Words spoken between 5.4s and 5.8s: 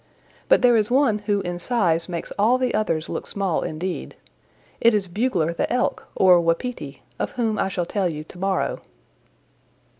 the